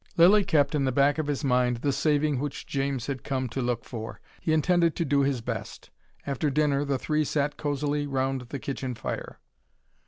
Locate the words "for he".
3.85-4.51